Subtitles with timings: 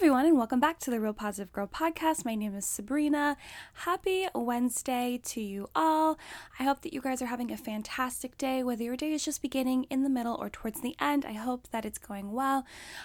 [0.00, 2.24] everyone, and welcome back to the Real Positive Girl podcast.
[2.24, 3.36] My name is Sabrina.
[3.84, 6.18] Happy Wednesday to you all.
[6.58, 9.42] I hope that you guys are having a fantastic day, whether your day is just
[9.42, 11.26] beginning, in the middle, or towards the end.
[11.26, 12.64] I hope that it's going well.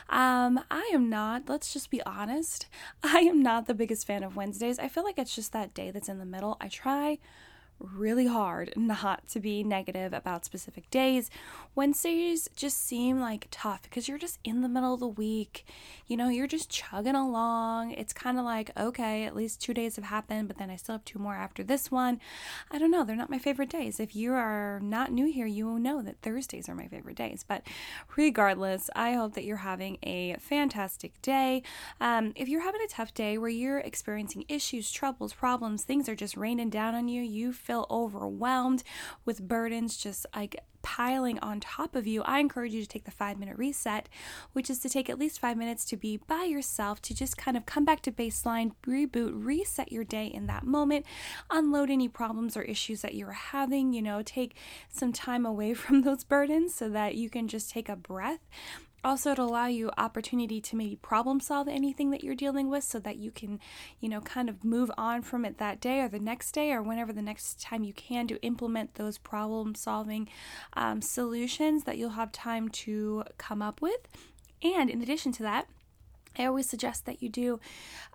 [0.09, 2.67] Um, I am not, let's just be honest,
[3.03, 4.79] I am not the biggest fan of Wednesdays.
[4.79, 6.55] I feel like it's just that day that's in the middle.
[6.61, 7.17] I try
[7.79, 11.29] really hard not to be negative about specific days.
[11.75, 15.65] Wednesdays just seem like tough because you're just in the middle of the week.
[16.07, 17.91] You know, you're just chugging along.
[17.91, 20.95] It's kind of like, okay, at least two days have happened, but then I still
[20.95, 22.19] have two more after this one.
[22.71, 23.03] I don't know.
[23.03, 23.99] They're not my favorite days.
[23.99, 27.43] If you are not new here, you will know that Thursdays are my favorite days.
[27.47, 27.63] But
[28.15, 31.63] regardless, I hope that you're having a fantastic day.
[31.99, 36.15] Um, if you're having a tough day where you're experiencing issues, troubles, problems, things are
[36.15, 38.83] just raining down on you, you feel overwhelmed
[39.25, 43.11] with burdens just like piling on top of you, I encourage you to take the
[43.11, 44.07] five minute reset,
[44.53, 47.57] which is to take at least five minutes to be by yourself, to just kind
[47.57, 51.07] of come back to baseline, reboot, reset your day in that moment,
[51.49, 54.55] unload any problems or issues that you're having, you know, take
[54.87, 58.47] some time away from those burdens so that you can just take a breath
[59.05, 62.99] also to allow you opportunity to maybe problem solve anything that you're dealing with so
[62.99, 63.59] that you can
[63.99, 66.81] you know kind of move on from it that day or the next day or
[66.81, 70.27] whenever the next time you can to implement those problem solving
[70.73, 74.07] um, solutions that you'll have time to come up with.
[74.63, 75.67] And in addition to that
[76.37, 77.59] I always suggest that you do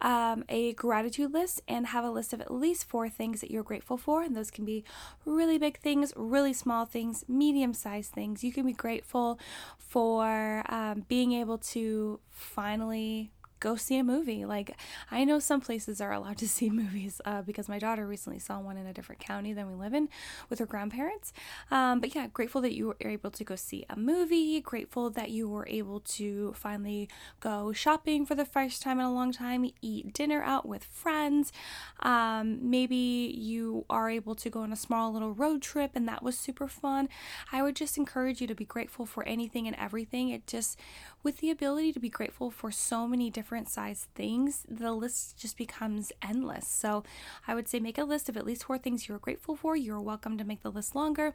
[0.01, 3.63] um, a gratitude list and have a list of at least four things that you're
[3.63, 4.23] grateful for.
[4.23, 4.85] And those can be
[5.25, 8.43] really big things, really small things, medium sized things.
[8.45, 9.39] You can be grateful
[9.79, 14.45] for um, being able to finally go see a movie.
[14.45, 14.77] Like,
[15.11, 18.59] I know some places are allowed to see movies uh, because my daughter recently saw
[18.59, 20.09] one in a different county than we live in
[20.49, 21.33] with her grandparents.
[21.71, 25.31] Um, but yeah, grateful that you were able to go see a movie, grateful that
[25.31, 27.09] you were able to finally
[27.41, 31.53] go shopping for the first time in a long time, eat dinner out with friends.
[32.01, 36.23] Um, maybe you are able to go on a small little road trip and that
[36.23, 37.09] was super fun.
[37.53, 40.31] I would just encourage you to be grateful for anything and everything.
[40.31, 40.79] It just,
[41.23, 45.37] with the ability to be grateful for so many different different size things, the list
[45.37, 46.69] just becomes endless.
[46.69, 47.03] So
[47.49, 49.75] I would say make a list of at least four things you're grateful for.
[49.75, 51.35] You're welcome to make the list longer.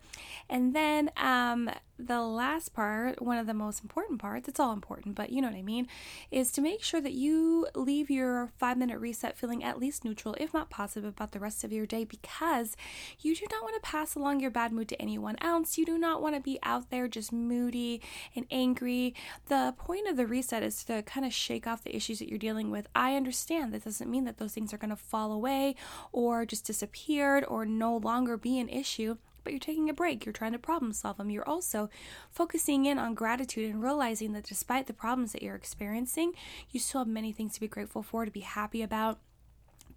[0.50, 5.16] And then um, the last part, one of the most important parts, it's all important,
[5.16, 5.88] but you know what I mean,
[6.30, 10.36] is to make sure that you leave your five minute reset feeling at least neutral,
[10.38, 12.76] if not positive, about the rest of your day because
[13.20, 15.78] you do not want to pass along your bad mood to anyone else.
[15.78, 18.02] You do not want to be out there just moody
[18.36, 19.16] and angry.
[19.48, 22.38] The point of the reset is to kind of shake off the issues that you're
[22.38, 25.76] dealing with, I understand that doesn't mean that those things are going to fall away
[26.12, 30.26] or just disappeared or no longer be an issue but you're taking a break.
[30.26, 31.30] You're trying to problem solve them.
[31.30, 31.90] You're also
[32.32, 36.34] focusing in on gratitude and realizing that despite the problems that you're experiencing,
[36.72, 39.20] you still have many things to be grateful for, to be happy about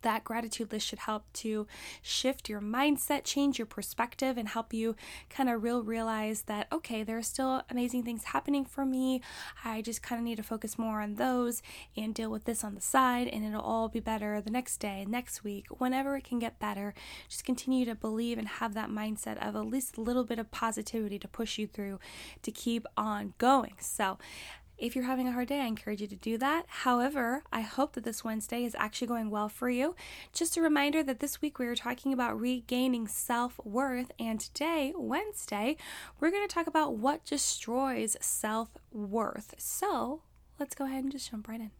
[0.02, 1.66] that gratitude list should help to
[2.02, 4.96] shift your mindset, change your perspective, and help you
[5.28, 9.20] kind of real realize that okay, there are still amazing things happening for me.
[9.64, 11.62] I just kind of need to focus more on those
[11.96, 15.04] and deal with this on the side, and it'll all be better the next day,
[15.08, 16.94] next week, whenever it can get better.
[17.28, 20.50] Just continue to believe and have that mindset of at least a little bit of
[20.50, 21.98] positivity to push you through
[22.42, 23.74] to keep on going.
[23.80, 24.18] So,
[24.78, 26.64] if you're having a hard day, I encourage you to do that.
[26.68, 29.96] However, I hope that this Wednesday is actually going well for you.
[30.32, 34.92] Just a reminder that this week we are talking about regaining self worth, and today,
[34.96, 35.76] Wednesday,
[36.20, 39.54] we're going to talk about what destroys self worth.
[39.58, 40.22] So
[40.60, 41.72] let's go ahead and just jump right in.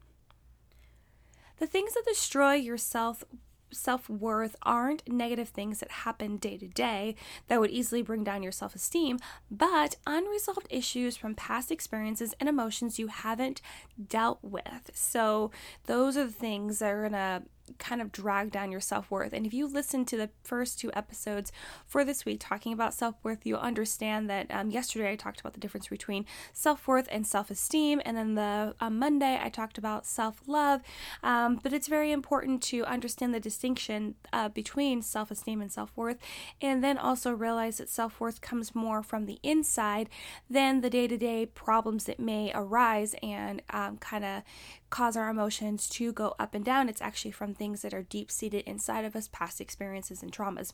[1.59, 3.23] The things that destroy your self
[3.71, 7.15] self worth aren't negative things that happen day to day
[7.49, 9.19] that would easily bring down your self esteem,
[9.51, 13.61] but unresolved issues from past experiences and emotions you haven't
[14.09, 14.91] dealt with.
[14.95, 15.51] So,
[15.87, 17.43] those are the things that are gonna
[17.79, 19.33] kind of drag down your self worth.
[19.33, 21.53] And if you listen to the first two episodes
[21.87, 25.55] for this week talking about self worth, you'll understand that um, yesterday I talked about
[25.55, 28.01] the difference between self worth and self esteem.
[28.05, 30.83] And then the um, Monday I talked about self love.
[31.23, 35.91] Um, but it's very important to understand the distinction uh, between self esteem and self
[35.97, 36.19] worth.
[36.61, 40.09] And then also realize that self worth comes more from the inside
[40.49, 44.43] than the day to day problems that may arise and um, kind of
[44.91, 46.89] cause our emotions to go up and down.
[46.89, 50.73] It's actually from things that are deep seated inside of us, past experiences and traumas.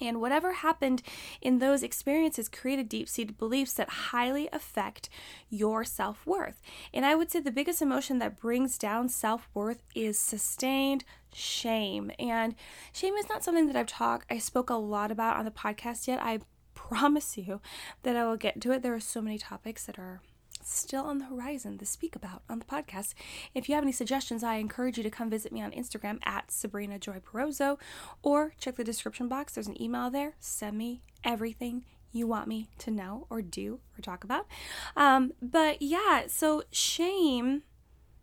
[0.00, 1.02] And whatever happened
[1.40, 5.08] in those experiences created deep seated beliefs that highly affect
[5.48, 6.60] your self worth.
[6.94, 12.10] And I would say the biggest emotion that brings down self worth is sustained shame.
[12.18, 12.54] And
[12.92, 16.06] shame is not something that I've talked, I spoke a lot about on the podcast
[16.06, 16.22] yet.
[16.22, 16.40] I
[16.74, 17.60] promise you
[18.02, 18.82] that I will get to it.
[18.82, 20.20] There are so many topics that are
[20.68, 23.14] still on the horizon to speak about on the podcast.
[23.54, 26.50] If you have any suggestions, I encourage you to come visit me on Instagram at
[26.50, 27.78] Sabrina Joy Perozzo
[28.22, 29.54] or check the description box.
[29.54, 30.34] There's an email there.
[30.40, 34.46] Send me everything you want me to know or do or talk about.
[34.96, 37.62] Um, but yeah, so shame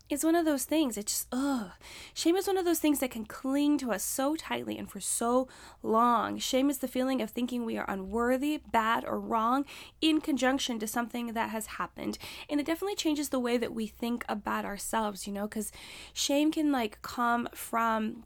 [0.09, 0.97] is one of those things.
[0.97, 1.71] It's just, ugh.
[2.13, 4.99] Shame is one of those things that can cling to us so tightly and for
[4.99, 5.47] so
[5.81, 6.37] long.
[6.37, 9.65] Shame is the feeling of thinking we are unworthy, bad, or wrong
[10.01, 12.17] in conjunction to something that has happened.
[12.49, 15.71] And it definitely changes the way that we think about ourselves, you know, because
[16.13, 18.25] shame can like come from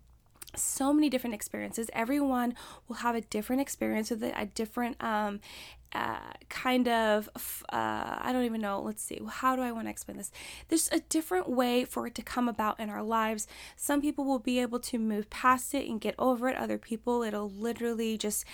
[0.59, 1.89] so many different experiences.
[1.93, 2.55] Everyone
[2.87, 5.39] will have a different experience with it, a different um,
[5.93, 6.19] uh,
[6.49, 7.29] kind of,
[7.73, 10.31] uh, I don't even know, let's see, how do I want to explain this?
[10.67, 13.47] There's a different way for it to come about in our lives.
[13.75, 17.23] Some people will be able to move past it and get over it, other people,
[17.23, 18.45] it'll literally just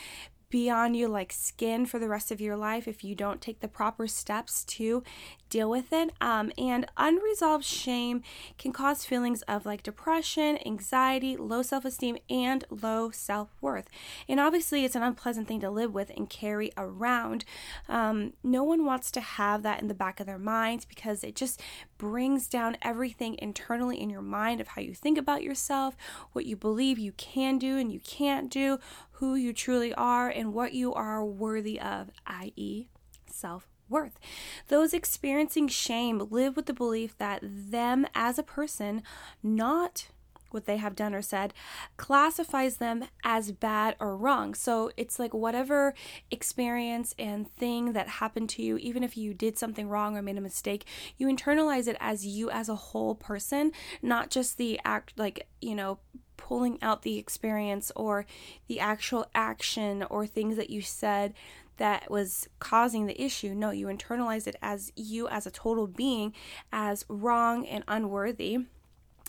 [0.50, 3.60] be on you like skin for the rest of your life if you don't take
[3.60, 5.04] the proper steps to
[5.50, 6.12] deal with it.
[6.22, 8.24] Um, and unresolved shame
[8.58, 13.88] can cause feelings of like depression, anxiety, low self esteem, and low self worth.
[14.28, 17.46] And obviously, it's an unpleasant thing to live with and carry around.
[17.88, 21.36] Um, no one wants to have that in the back of their minds because it
[21.36, 21.62] just
[21.98, 25.96] brings down everything internally in your mind of how you think about yourself,
[26.34, 28.80] what you believe you can do and you can't do,
[29.12, 32.88] who you truly are, and what you are worthy of, i.e.,
[33.28, 34.20] self worth.
[34.68, 39.04] Those experiencing shame live with the belief that them as a person,
[39.44, 40.08] not
[40.52, 41.54] what they have done or said,
[41.98, 44.56] classifies them as bad or wrong.
[44.56, 45.94] So it's like whatever
[46.32, 50.38] experience and thing that happened to you, even if you did something wrong or made
[50.38, 50.86] a mistake,
[51.18, 55.76] you internalize it as you as a whole person, not just the act, like, you
[55.76, 56.00] know,
[56.38, 58.26] pulling out the experience or
[58.68, 61.34] the actual action or things that you said
[61.78, 63.54] that was causing the issue.
[63.54, 66.34] No, you internalize it as you, as a total being,
[66.72, 68.60] as wrong and unworthy.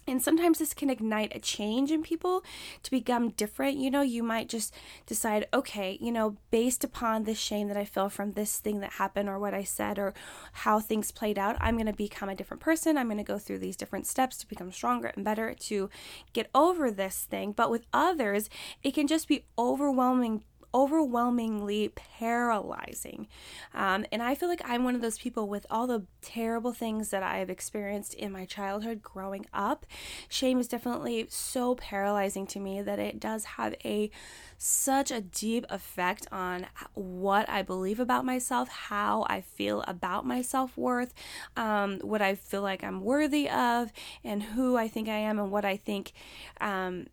[0.06, 2.44] And sometimes this can ignite a change in people
[2.82, 3.76] to become different.
[3.76, 4.73] You know, you might just
[5.05, 8.93] decide, okay, you know, based upon this shame that I feel from this thing that
[8.94, 10.14] happened or what I said or
[10.53, 12.97] how things played out, I'm going to become a different person.
[12.97, 15.91] I'm going to go through these different steps to become stronger and better to
[16.32, 17.53] get over this thing.
[17.53, 18.49] But with others,
[18.82, 20.44] it can just be overwhelming
[20.76, 23.26] overwhelmingly paralyzing.
[23.73, 27.08] Um, and I feel like I'm one of those people with all the terrible things
[27.08, 29.87] that I have experienced in my childhood growing up.
[30.28, 34.11] Shame is definitely so paralyzing to me that it does have a
[34.58, 40.43] such a deep effect on what I believe about myself, how I feel about my
[40.43, 41.14] self worth,
[41.56, 45.50] um, what I feel like I'm worthy of, and who I think I am, and
[45.50, 46.12] what I think
[46.61, 47.06] um,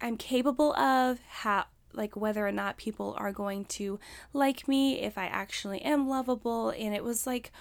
[0.00, 1.64] I'm capable of, how
[1.98, 3.98] like whether or not people are going to
[4.32, 6.70] like me, if I actually am lovable.
[6.70, 7.52] And it was like,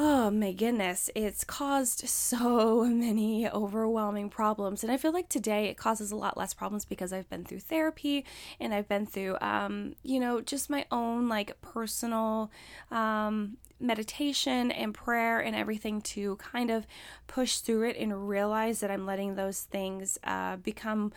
[0.00, 4.82] oh my goodness, it's caused so many overwhelming problems.
[4.82, 7.60] And I feel like today it causes a lot less problems because I've been through
[7.60, 8.24] therapy
[8.60, 12.50] and I've been through, um, you know, just my own like personal
[12.92, 16.86] um, meditation and prayer and everything to kind of
[17.26, 21.12] push through it and realize that I'm letting those things uh, become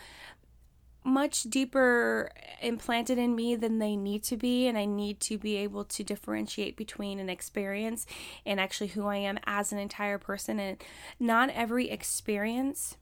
[1.04, 5.56] much deeper implanted in me than they need to be and I need to be
[5.56, 8.06] able to differentiate between an experience
[8.46, 10.58] and actually who I am as an entire person.
[10.58, 10.82] And
[11.18, 12.96] not every experience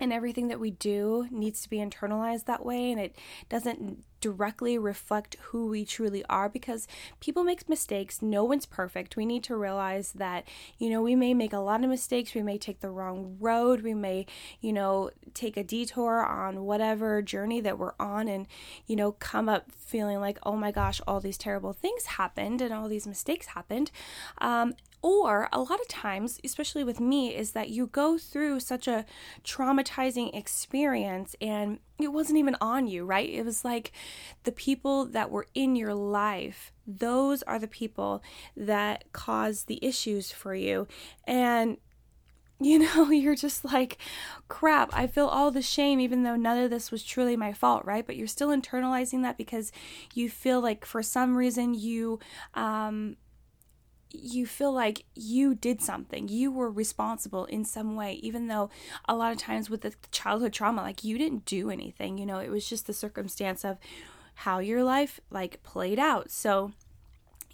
[0.00, 3.16] and everything that we do needs to be internalized that way and it
[3.48, 6.86] doesn't directly reflect who we truly are because
[7.20, 8.22] people make mistakes.
[8.22, 9.16] No one's perfect.
[9.16, 12.34] We need to realize that you know we may make a lot of mistakes.
[12.34, 13.82] We may take the wrong road.
[13.82, 14.24] We may
[14.60, 18.46] you know take a detour on whatever journey that we're on and
[18.86, 22.72] you know come up feeling like oh my gosh all these terrible things happened and
[22.72, 23.90] all these mistakes happened.
[24.38, 28.86] Um, or a lot of times, especially with me, is that you go through such
[28.86, 29.04] a
[29.44, 33.28] traumatizing experience and it wasn't even on you, right?
[33.28, 33.92] It was like
[34.44, 38.22] the people that were in your life, those are the people
[38.56, 40.86] that cause the issues for you.
[41.24, 41.78] And
[42.62, 43.98] you know, you're just like,
[44.46, 47.84] crap, I feel all the shame, even though none of this was truly my fault,
[47.84, 48.06] right?
[48.06, 49.72] But you're still internalizing that because
[50.14, 52.20] you feel like for some reason you
[52.54, 53.16] um,
[54.14, 58.70] you feel like you did something, you were responsible in some way, even though
[59.08, 62.38] a lot of times with the childhood trauma, like you didn't do anything, you know,
[62.38, 63.78] it was just the circumstance of
[64.34, 66.30] how your life like played out.
[66.30, 66.72] So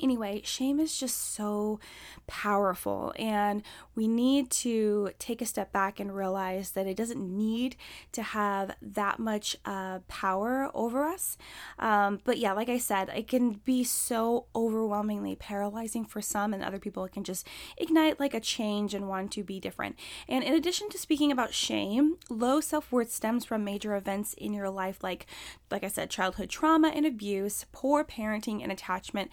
[0.01, 1.81] Anyway, shame is just so
[2.27, 3.63] powerful, and
[3.95, 7.77] we need to take a step back and realize that it doesn't need
[8.13, 11.37] to have that much uh, power over us.
[11.79, 16.63] Um, but yeah, like I said, it can be so overwhelmingly paralyzing for some, and
[16.63, 19.97] other people it can just ignite like a change and want to be different.
[20.29, 24.53] And in addition to speaking about shame, low self worth stems from major events in
[24.53, 25.27] your life, like
[25.71, 29.31] like I said, childhood trauma and abuse, poor parenting and attachment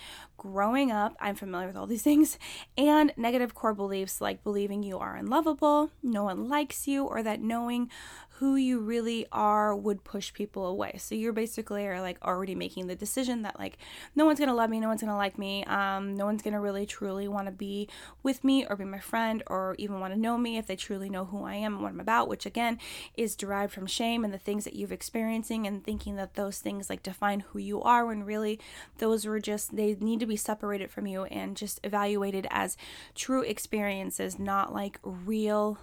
[0.56, 2.40] growing up, I'm familiar with all these things,
[2.78, 7.42] and negative core beliefs like believing you are unlovable, no one likes you, or that
[7.42, 7.90] knowing
[8.40, 10.96] who you really are would push people away.
[11.00, 13.78] So you're basically are like already making the decision that like
[14.14, 16.86] no one's gonna love me, no one's gonna like me, um, no one's gonna really
[16.86, 17.88] truly want to be
[18.24, 21.10] with me or be my friend or even want to know me if they truly
[21.10, 22.78] know who I am and what I'm about, which again
[23.16, 26.90] is derived from shame and the things that you've experiencing and thinking that those things
[26.90, 28.60] like define who you are when really
[28.98, 32.76] those were just they need to be separated from you and just evaluated as
[33.14, 35.78] true experiences, not like real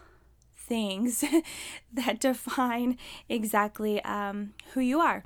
[0.72, 1.22] things
[1.92, 2.96] that define
[3.28, 5.22] exactly um, who you are.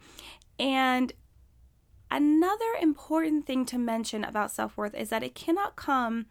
[0.58, 1.12] And
[2.10, 6.26] another important thing to mention about self worth is that it cannot come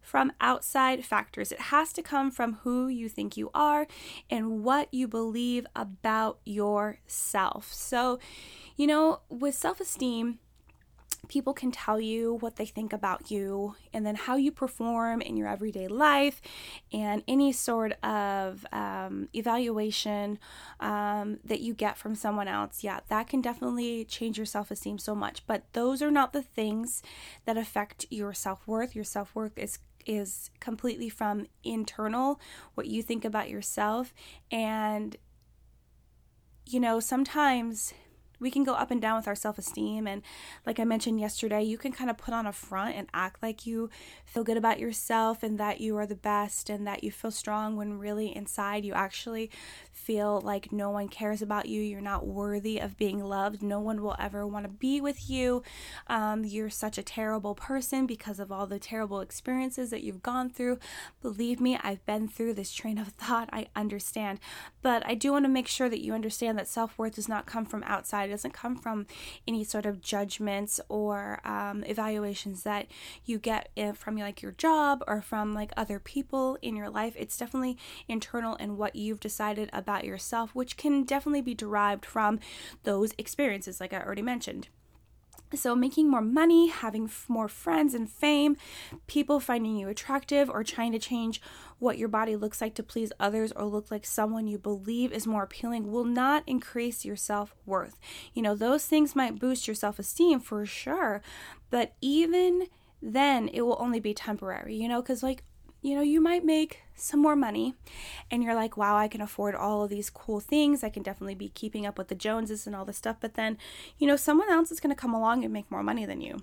[0.00, 1.52] from outside factors.
[1.52, 3.86] It has to come from who you think you are
[4.30, 7.70] and what you believe about yourself.
[7.70, 8.18] So,
[8.78, 10.38] you know, with self esteem,
[11.28, 15.36] people can tell you what they think about you and then how you perform in
[15.36, 16.40] your everyday life
[16.92, 20.38] and any sort of um, evaluation
[20.80, 22.82] um, that you get from someone else.
[22.82, 27.02] Yeah that can definitely change your self-esteem so much but those are not the things
[27.44, 28.94] that affect your self-worth.
[28.94, 32.38] Your self-worth is is completely from internal
[32.74, 34.12] what you think about yourself.
[34.50, 35.16] And
[36.66, 37.92] you know sometimes
[38.44, 40.06] we can go up and down with our self esteem.
[40.06, 40.22] And
[40.66, 43.66] like I mentioned yesterday, you can kind of put on a front and act like
[43.66, 43.88] you
[44.26, 47.74] feel good about yourself and that you are the best and that you feel strong
[47.74, 49.50] when really inside you actually
[49.90, 51.80] feel like no one cares about you.
[51.80, 53.62] You're not worthy of being loved.
[53.62, 55.62] No one will ever want to be with you.
[56.08, 60.50] Um, you're such a terrible person because of all the terrible experiences that you've gone
[60.50, 60.78] through.
[61.22, 63.48] Believe me, I've been through this train of thought.
[63.52, 64.38] I understand.
[64.82, 67.46] But I do want to make sure that you understand that self worth does not
[67.46, 69.06] come from outside doesn't come from
[69.46, 72.86] any sort of judgments or um, evaluations that
[73.24, 77.14] you get from like your job or from like other people in your life.
[77.16, 82.40] It's definitely internal and what you've decided about yourself, which can definitely be derived from
[82.82, 84.68] those experiences, like I already mentioned.
[85.56, 88.56] So, making more money, having more friends and fame,
[89.06, 91.40] people finding you attractive, or trying to change
[91.78, 95.26] what your body looks like to please others or look like someone you believe is
[95.26, 97.98] more appealing will not increase your self worth.
[98.32, 101.22] You know, those things might boost your self esteem for sure,
[101.70, 102.68] but even
[103.02, 105.44] then, it will only be temporary, you know, because like
[105.84, 107.74] you know, you might make some more money
[108.30, 110.82] and you're like, wow, I can afford all of these cool things.
[110.82, 113.16] I can definitely be keeping up with the Joneses and all this stuff.
[113.20, 113.58] But then,
[113.98, 116.38] you know, someone else is going to come along and make more money than you.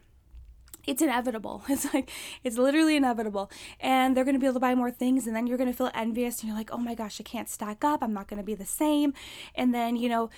[0.86, 1.64] It's inevitable.
[1.70, 2.12] It's like,
[2.44, 3.50] it's literally inevitable.
[3.80, 5.26] And they're going to be able to buy more things.
[5.26, 7.50] And then you're going to feel envious and you're like, oh my gosh, I can't
[7.50, 8.04] stack up.
[8.04, 9.12] I'm not going to be the same.
[9.56, 10.30] And then, you know,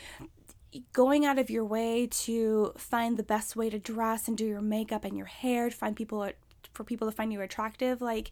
[0.93, 4.61] going out of your way to find the best way to dress and do your
[4.61, 6.19] makeup and your hair, to find people
[6.73, 8.31] for people to find you attractive, like,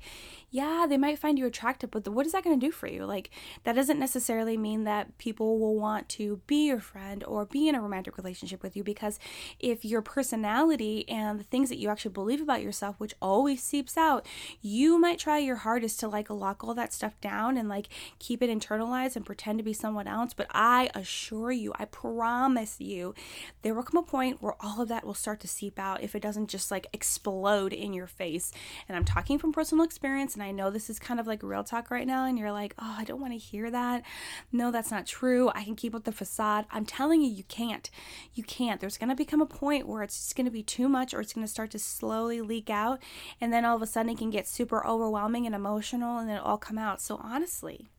[0.49, 3.05] yeah, they might find you attractive, but what is that going to do for you?
[3.05, 3.29] Like,
[3.63, 7.75] that doesn't necessarily mean that people will want to be your friend or be in
[7.75, 9.19] a romantic relationship with you because
[9.59, 13.97] if your personality and the things that you actually believe about yourself, which always seeps
[13.97, 14.25] out,
[14.61, 17.87] you might try your hardest to like lock all that stuff down and like
[18.19, 20.33] keep it internalized and pretend to be someone else.
[20.33, 23.13] But I assure you, I promise you,
[23.61, 26.15] there will come a point where all of that will start to seep out if
[26.15, 28.51] it doesn't just like explode in your face face.
[28.87, 31.63] And I'm talking from personal experience, and I know this is kind of like real
[31.63, 34.03] talk right now, and you're like, oh, I don't want to hear that.
[34.51, 35.49] No, that's not true.
[35.55, 36.67] I can keep up the facade.
[36.69, 37.89] I'm telling you, you can't.
[38.35, 38.79] You can't.
[38.79, 41.21] There's going to become a point where it's just going to be too much, or
[41.21, 43.01] it's going to start to slowly leak out,
[43.39, 46.37] and then all of a sudden it can get super overwhelming and emotional, and then
[46.37, 47.01] it all come out.
[47.01, 47.89] So honestly,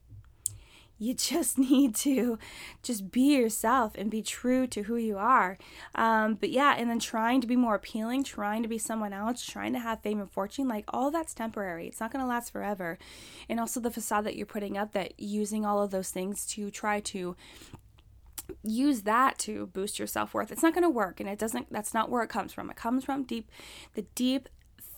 [0.99, 2.38] you just need to
[2.82, 5.58] just be yourself and be true to who you are.
[5.94, 9.44] Um, but yeah, and then trying to be more appealing, trying to be someone else,
[9.44, 11.87] trying to have fame and fortune, like all that's temporary.
[11.88, 12.99] It's not going to last forever.
[13.49, 16.70] And also the facade that you're putting up, that using all of those things to
[16.70, 17.37] try to
[18.62, 21.94] use that to boost your self-worth it's not going to work and it doesn't that's
[21.94, 23.50] not where it comes from it comes from deep
[23.94, 24.49] the deep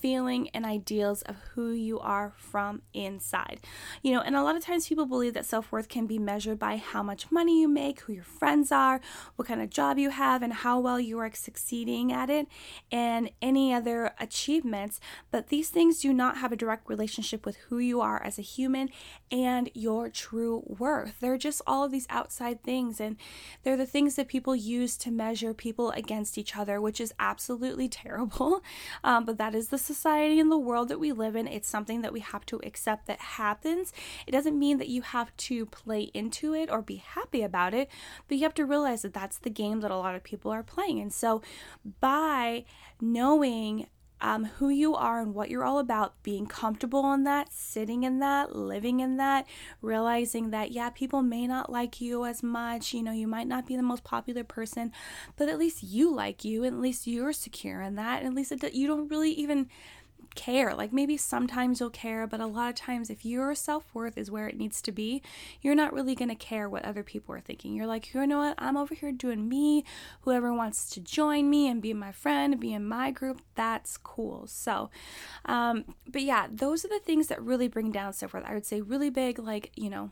[0.04, 3.58] feeling and ideals of who you are from inside.
[4.02, 6.58] You know, and a lot of times people believe that self worth can be measured
[6.58, 9.00] by how much money you make, who your friends are,
[9.36, 12.48] what kind of job you have, and how well you are succeeding at it,
[12.92, 15.00] and any other achievements.
[15.30, 18.42] But these things do not have a direct relationship with who you are as a
[18.42, 18.90] human
[19.30, 21.18] and your true worth.
[21.20, 23.16] They're just all of these outside things, and
[23.62, 27.88] they're the things that people use to measure people against each other, which is absolutely
[28.04, 28.62] terrible.
[29.02, 31.46] Um, but that is the society and the world that we live in.
[31.46, 33.92] It's something that we have to accept that happens.
[34.26, 37.88] It doesn't mean that you have to play into it or be happy about it,
[38.28, 40.62] but you have to realize that that's the game that a lot of people are
[40.62, 41.00] playing.
[41.00, 41.42] And so
[42.00, 42.64] by
[43.00, 43.86] knowing
[44.20, 48.20] um, who you are and what you're all about, being comfortable in that, sitting in
[48.20, 49.46] that, living in that,
[49.82, 52.94] realizing that, yeah, people may not like you as much.
[52.94, 54.92] You know, you might not be the most popular person,
[55.36, 58.34] but at least you like you, and at least you're secure in that, and at
[58.34, 59.68] least it, you don't really even
[60.34, 60.74] care.
[60.74, 64.30] Like maybe sometimes you'll care, but a lot of times, if your self worth is
[64.30, 65.22] where it needs to be,
[65.60, 67.74] you're not really going to care what other people are thinking.
[67.74, 68.54] You're like, you know what?
[68.58, 69.84] I'm over here doing me.
[70.22, 74.46] Whoever wants to join me and be my friend, be in my group, that's cool.
[74.46, 74.90] So,
[75.44, 78.44] um, but yeah, those are the things that really bring down self worth.
[78.46, 80.10] I would say really big, like, you know,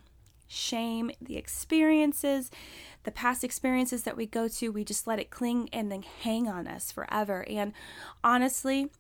[0.53, 2.51] shame, the experiences,
[3.05, 6.47] the past experiences that we go to, we just let it cling and then hang
[6.47, 7.45] on us forever.
[7.49, 7.73] And
[8.23, 8.91] honestly,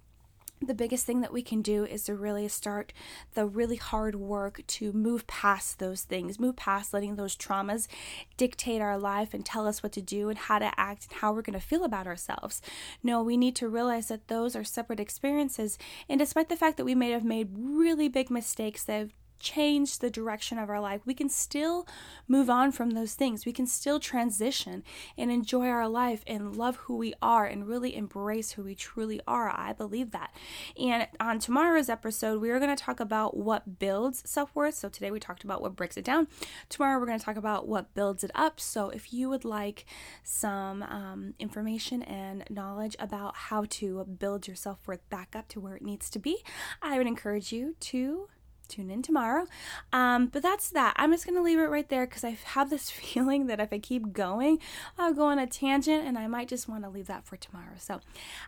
[0.66, 2.92] the biggest thing that we can do is to really start
[3.35, 7.88] the really hard work to move past those things, move past letting those traumas
[8.37, 11.33] dictate our life and tell us what to do and how to act and how
[11.33, 12.61] we're going to feel about ourselves.
[13.02, 15.78] No, we need to realize that those are separate experiences.
[16.09, 19.12] And despite the fact that we may have made really big mistakes that have
[19.43, 21.87] change the direction of our life, we can still
[22.29, 23.45] move on from those things.
[23.45, 24.83] We can still transition
[25.19, 29.21] and enjoy our life and love who we are and really embrace who we truly
[29.27, 29.51] are.
[29.51, 30.35] I believe that.
[30.79, 34.75] And on tomorrow's episode, we are going to talk about what builds self worth.
[34.75, 36.29] So today we talked about what breaks it down.
[36.69, 38.61] Tomorrow we're going to talk about what builds it up.
[38.61, 39.85] So if you would like
[40.23, 45.61] some um, information and knowledge about how to build your self worth back up to
[45.61, 46.43] where it needs to be,
[46.81, 48.29] I would encourage you to
[48.73, 49.47] tune in tomorrow.
[49.93, 50.95] Um, but that's that.
[50.97, 53.73] I'm just going to leave it right there because I have this feeling that if
[53.73, 54.59] I keep going,
[54.99, 57.75] I'll go on a tangent and I might just want to leave that for tomorrow.
[57.79, 58.00] So,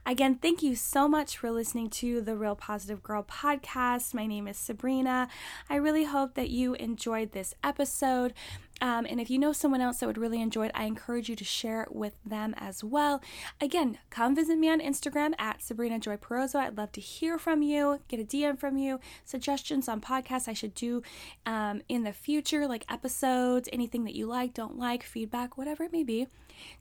[0.07, 4.15] again, thank you so much for listening to the Real Positive Girl podcast.
[4.15, 5.29] My name is Sabrina.
[5.69, 8.33] I really hope that you enjoyed this episode.
[8.81, 11.37] Um, and if you know someone else that would really enjoy it, I encourage you
[11.37, 13.23] to share it with them as well.
[13.61, 16.57] Again, come visit me on Instagram at Sabrina Joy Perozo.
[16.57, 20.53] I'd love to hear from you, get a DM from you, suggestions on podcasts I
[20.53, 21.03] should do
[21.47, 25.93] um, in the future, like episodes, anything that you like, don't like, feedback, whatever it
[25.93, 26.27] may be.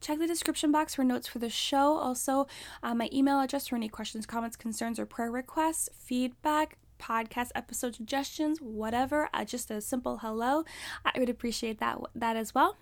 [0.01, 1.97] Check the description box for notes for the show.
[1.97, 2.47] Also,
[2.81, 7.95] uh, my email address for any questions, comments, concerns, or prayer requests, feedback, podcast episode
[7.95, 10.63] suggestions, whatever, uh, just a simple hello.
[11.05, 12.77] I would appreciate that that as well.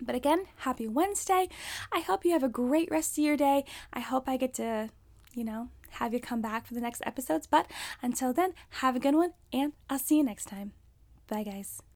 [0.00, 1.48] But again, happy Wednesday.
[1.90, 3.64] I hope you have a great rest of your day.
[3.92, 4.90] I hope I get to,
[5.32, 7.46] you know, have you come back for the next episodes.
[7.46, 7.66] But
[8.02, 10.72] until then, have a good one, and I'll see you next time.
[11.26, 11.82] Bye, guys.